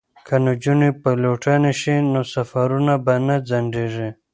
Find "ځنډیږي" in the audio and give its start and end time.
3.49-4.09